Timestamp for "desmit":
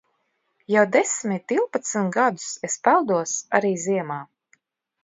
0.95-1.45